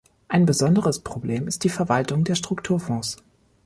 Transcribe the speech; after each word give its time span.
Ein 0.29 0.47
besonderes 0.47 0.97
Problem 1.01 1.47
ist 1.47 1.63
die 1.63 1.69
Verwaltung 1.69 2.23
der 2.23 2.33
Strukturfonds. 2.33 3.17